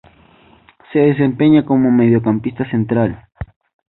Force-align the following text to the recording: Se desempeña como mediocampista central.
Se 0.91 0.97
desempeña 0.97 1.63
como 1.63 1.91
mediocampista 1.91 2.67
central. 2.67 3.27